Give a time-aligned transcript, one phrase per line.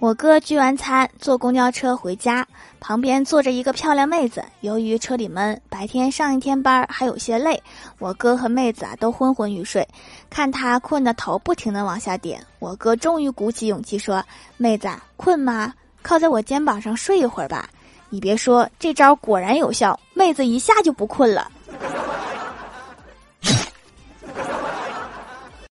[0.00, 2.46] 我哥聚完餐坐公交车回家，
[2.78, 4.44] 旁边坐着一个漂亮妹子。
[4.60, 7.60] 由于车里闷，白天上一天班还有些累，
[7.98, 9.86] 我哥和妹子啊都昏昏欲睡。
[10.30, 14.24] 看他困得头不停地往下点，我哥终于鼓起勇气说
[14.56, 15.74] ：“妹子，困吗？
[16.00, 17.68] 靠在我肩膀上睡一会儿吧。”
[18.08, 21.50] 你别说，这招果然有效，妹子一下就不困了。